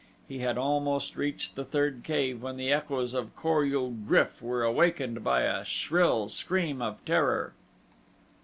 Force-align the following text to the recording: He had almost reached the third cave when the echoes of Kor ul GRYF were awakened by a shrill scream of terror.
He 0.27 0.39
had 0.39 0.57
almost 0.57 1.15
reached 1.15 1.53
the 1.53 1.63
third 1.63 2.01
cave 2.03 2.41
when 2.41 2.57
the 2.57 2.73
echoes 2.73 3.13
of 3.13 3.35
Kor 3.35 3.61
ul 3.63 3.91
GRYF 3.91 4.41
were 4.41 4.63
awakened 4.63 5.23
by 5.23 5.41
a 5.43 5.63
shrill 5.63 6.27
scream 6.27 6.81
of 6.81 7.05
terror. 7.05 7.53